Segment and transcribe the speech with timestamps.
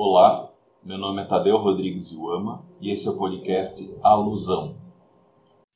[0.00, 0.48] Olá,
[0.84, 4.76] meu nome é Tadeu Rodrigues Iuama e esse é o podcast Alusão.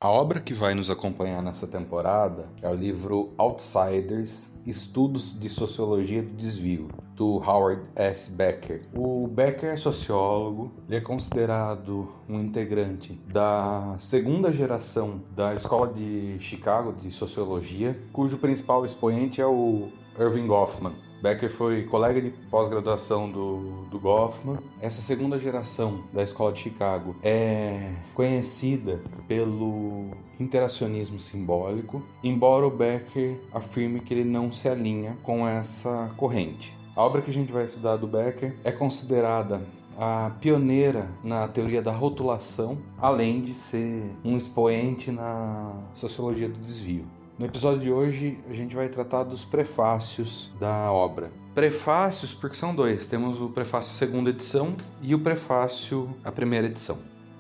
[0.01, 6.23] A obra que vai nos acompanhar nessa temporada é o livro Outsiders Estudos de Sociologia
[6.23, 8.31] do Desvio, do Howard S.
[8.31, 8.89] Becker.
[8.95, 16.39] O Becker é sociólogo, ele é considerado um integrante da segunda geração da Escola de
[16.39, 20.95] Chicago de Sociologia, cujo principal expoente é o Irving Goffman.
[21.23, 24.59] Becker foi colega de pós-graduação do, do Goffman.
[24.81, 33.39] Essa segunda geração da escola de Chicago é conhecida pelo interacionismo simbólico, embora o Becker
[33.55, 36.77] afirme que ele não se alinha com essa corrente.
[36.97, 39.63] A obra que a gente vai estudar do Becker é considerada
[39.97, 47.05] a pioneira na teoria da rotulação, além de ser um expoente na sociologia do desvio.
[47.43, 51.33] No episódio de hoje, a gente vai tratar dos prefácios da obra.
[51.53, 56.99] Prefácios, porque são dois: temos o prefácio segunda edição e o prefácio a primeira edição.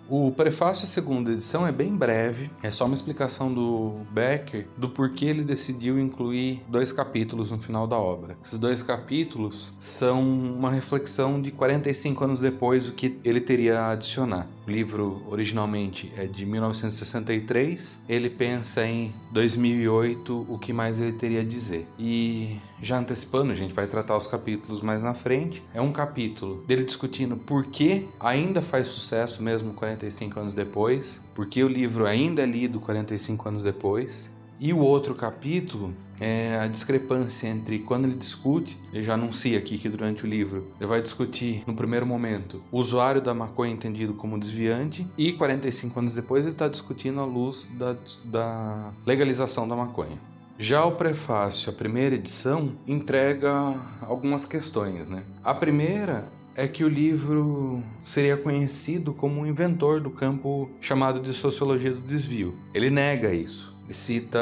[0.09, 4.89] O prefácio à segunda edição é bem breve, é só uma explicação do Becker do
[4.89, 8.37] porquê ele decidiu incluir dois capítulos no final da obra.
[8.44, 13.91] Esses dois capítulos são uma reflexão de 45 anos depois do que ele teria a
[13.92, 14.48] adicionar.
[14.66, 21.41] O livro originalmente é de 1963, ele pensa em 2008 o que mais ele teria
[21.41, 21.88] a dizer.
[21.98, 25.64] E já antecipando, a gente vai tratar os capítulos mais na frente.
[25.72, 31.47] É um capítulo dele discutindo por que ainda faz sucesso mesmo 45 anos depois, por
[31.47, 34.30] que o livro ainda é lido 45 anos depois.
[34.65, 39.77] E o outro capítulo é a discrepância entre quando ele discute, ele já anuncia aqui
[39.77, 44.15] que durante o livro ele vai discutir no primeiro momento o usuário da maconha entendido
[44.15, 47.97] como desviante e 45 anos depois ele está discutindo a luz da,
[48.27, 50.17] da legalização da maconha.
[50.57, 53.53] Já o prefácio, a primeira edição, entrega
[54.01, 55.25] algumas questões, né?
[55.43, 56.25] A primeira
[56.55, 62.01] é que o livro seria conhecido como um inventor do campo chamado de sociologia do
[62.01, 62.55] desvio.
[62.73, 63.72] Ele nega isso.
[63.93, 64.41] Cita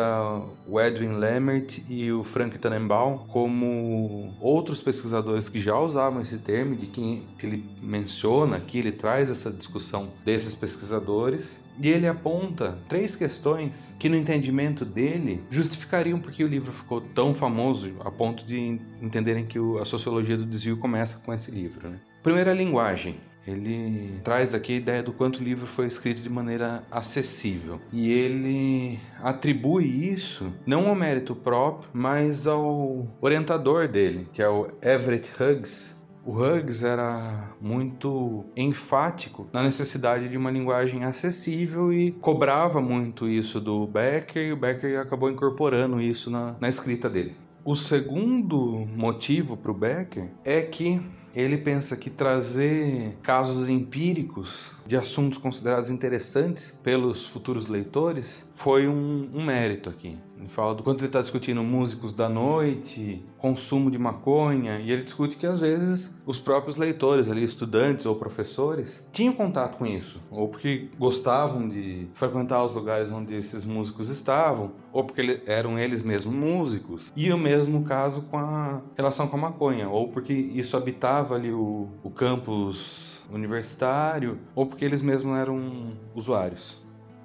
[0.66, 6.76] o Edwin Lemert e o Frank Tannenbaum como outros pesquisadores que já usavam esse termo,
[6.76, 11.60] de quem ele menciona aqui, ele traz essa discussão desses pesquisadores.
[11.82, 17.34] E ele aponta três questões que, no entendimento dele, justificariam porque o livro ficou tão
[17.34, 21.88] famoso a ponto de entenderem que a sociologia do desvio começa com esse livro.
[21.88, 21.98] Né?
[22.22, 23.18] Primeiro, a linguagem.
[23.50, 27.80] Ele traz aqui a ideia do quanto o livro foi escrito de maneira acessível.
[27.92, 34.66] E ele atribui isso não ao mérito próprio, mas ao orientador dele, que é o
[34.82, 42.80] Everett Hughes, o Hughes era muito enfático na necessidade de uma linguagem acessível e cobrava
[42.80, 47.34] muito isso do Becker, e o Becker acabou incorporando isso na, na escrita dele.
[47.64, 51.00] O segundo motivo para o Becker é que
[51.34, 59.28] ele pensa que trazer casos empíricos de assuntos considerados interessantes pelos futuros leitores foi um,
[59.32, 60.18] um mérito aqui.
[60.40, 65.02] Ele fala do quanto ele está discutindo músicos da noite, consumo de maconha, e ele
[65.02, 70.22] discute que às vezes os próprios leitores ali, estudantes ou professores, tinham contato com isso,
[70.30, 76.02] ou porque gostavam de frequentar os lugares onde esses músicos estavam, ou porque eram eles
[76.02, 80.74] mesmos músicos, e o mesmo caso com a relação com a maconha, ou porque isso
[80.74, 86.78] habitava ali o, o campus universitário, ou porque eles mesmos eram usuários.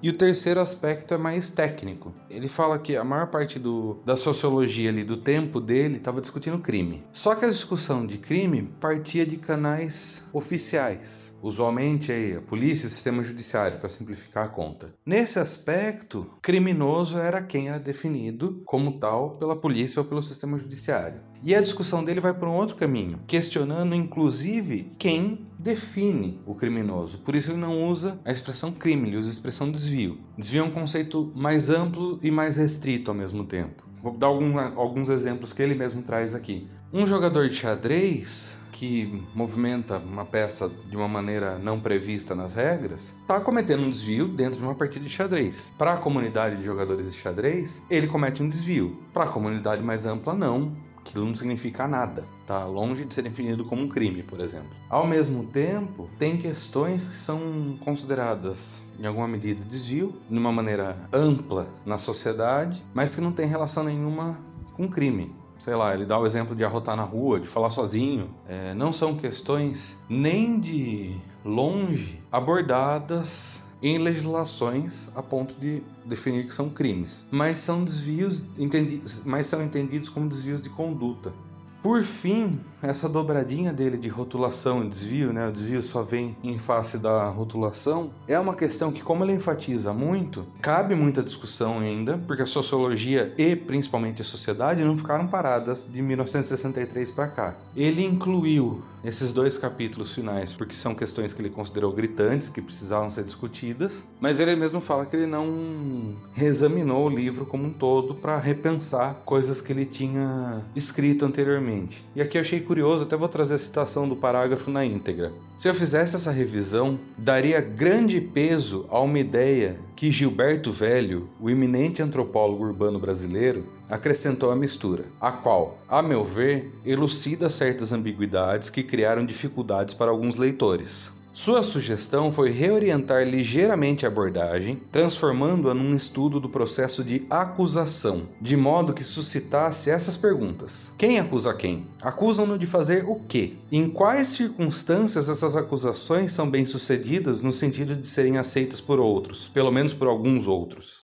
[0.05, 2.13] E o terceiro aspecto é mais técnico.
[2.29, 6.59] Ele fala que a maior parte do, da sociologia ali, do tempo dele, estava discutindo
[6.59, 7.03] crime.
[7.11, 11.35] Só que a discussão de crime partia de canais oficiais.
[11.41, 14.93] Usualmente aí, a polícia e o sistema judiciário, para simplificar a conta.
[15.03, 21.19] Nesse aspecto, criminoso era quem era definido como tal pela polícia ou pelo sistema judiciário.
[21.43, 27.17] E a discussão dele vai para um outro caminho, questionando inclusive quem define o criminoso.
[27.17, 30.19] Por isso ele não usa a expressão crime, ele usa a expressão desvio.
[30.37, 33.83] Desvio é um conceito mais amplo e mais restrito ao mesmo tempo.
[33.99, 36.67] Vou dar algum, alguns exemplos que ele mesmo traz aqui.
[36.93, 43.15] Um jogador de xadrez que movimenta uma peça de uma maneira não prevista nas regras,
[43.21, 45.73] está cometendo um desvio dentro de uma partida de xadrez.
[45.77, 49.01] Para a comunidade de jogadores de xadrez, ele comete um desvio.
[49.13, 50.75] Para a comunidade mais ampla, não
[51.05, 54.69] aquilo não significa nada, tá longe de ser definido como um crime, por exemplo.
[54.89, 60.97] Ao mesmo tempo, tem questões que são consideradas em alguma medida desvio, de uma maneira
[61.13, 64.39] ampla na sociedade, mas que não tem relação nenhuma
[64.73, 65.33] com crime.
[65.59, 68.29] Sei lá, ele dá o exemplo de arrotar na rua, de falar sozinho.
[68.47, 76.53] É, não são questões nem de longe abordadas em legislações a ponto de definir que
[76.53, 81.33] são crimes, mas são desvios entendidos, mas são entendidos como desvios de conduta.
[81.81, 85.47] Por fim, essa dobradinha dele de rotulação e desvio, né?
[85.47, 89.93] O desvio só vem em face da rotulação, é uma questão que, como ele enfatiza
[89.93, 95.87] muito, cabe muita discussão ainda, porque a sociologia e principalmente a sociedade não ficaram paradas
[95.89, 97.55] de 1963 para cá.
[97.75, 103.11] Ele incluiu esses dois capítulos finais porque são questões que ele considerou gritantes, que precisavam
[103.11, 108.15] ser discutidas, mas ele mesmo fala que ele não reexaminou o livro como um todo
[108.15, 112.03] para repensar coisas que ele tinha escrito anteriormente.
[112.15, 115.31] E aqui eu achei curioso, até vou trazer a citação do parágrafo na íntegra.
[115.57, 121.49] Se eu fizesse essa revisão, daria grande peso a uma ideia que Gilberto Velho, o
[121.49, 128.69] eminente antropólogo urbano brasileiro, acrescentou à mistura, a qual, a meu ver, elucida certas ambiguidades
[128.69, 131.14] que criaram dificuldades para alguns leitores.
[131.35, 138.55] Sua sugestão foi reorientar ligeiramente a abordagem, transformando-a num estudo do processo de acusação, de
[138.55, 141.87] modo que suscitasse essas perguntas: Quem acusa quem?
[142.01, 143.57] Acusam-no de fazer o quê?
[143.69, 149.71] Em quais circunstâncias essas acusações são bem-sucedidas no sentido de serem aceitas por outros, pelo
[149.71, 151.03] menos por alguns outros?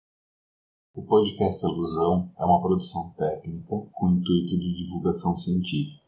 [0.94, 6.07] O podcast Alusão é uma produção técnica com intuito de divulgação científica.